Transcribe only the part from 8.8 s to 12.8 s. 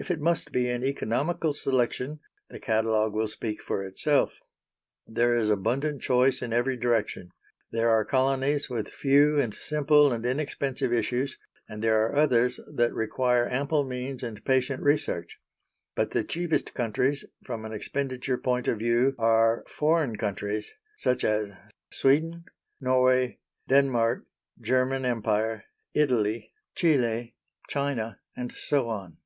few and simple and inexpensive issues, and there are others